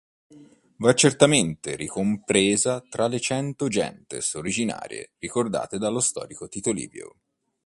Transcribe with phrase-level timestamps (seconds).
[0.77, 7.17] Va certamente ricompresa tra le cento gentes originarie ricordate dallo storico Tito Livio.